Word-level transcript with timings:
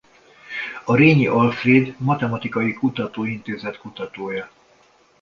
A 0.85 0.95
Rényi 0.95 1.27
Alfréd 1.27 1.95
Matematikai 1.97 2.73
Kutatóintézet 2.73 3.77
kutatója. 3.77 4.49